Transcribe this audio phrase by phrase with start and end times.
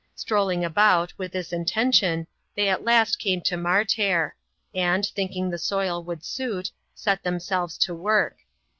[0.15, 4.31] Strolling about, with this intention, they at last came to Martair;
[4.73, 8.37] and, thinking the soil would suit, set themselves to work.